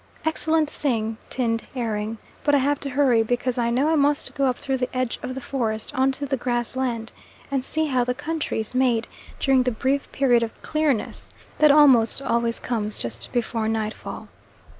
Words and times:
Excellent 0.25 0.67
thing 0.67 1.17
tinned 1.29 1.61
herring, 1.75 2.17
but 2.43 2.55
I 2.55 2.57
have 2.57 2.79
to 2.79 2.89
hurry 2.89 3.21
because 3.21 3.59
I 3.59 3.69
know 3.69 3.89
I 3.91 3.95
must 3.95 4.33
go 4.33 4.45
up 4.47 4.57
through 4.57 4.77
the 4.77 4.97
edge 4.97 5.19
of 5.21 5.35
the 5.35 5.41
forest 5.41 5.93
on 5.93 6.11
to 6.13 6.25
the 6.25 6.37
grass 6.37 6.75
land, 6.75 7.11
and 7.51 7.63
see 7.63 7.85
how 7.85 8.03
the 8.03 8.15
country 8.15 8.59
is 8.61 8.73
made 8.73 9.07
during 9.39 9.61
the 9.61 9.69
brief 9.69 10.11
period 10.11 10.41
of 10.41 10.59
clearness 10.63 11.29
that 11.59 11.69
almost 11.69 12.19
always 12.19 12.59
comes 12.59 12.97
just 12.97 13.31
before 13.31 13.67
nightfall. 13.67 14.27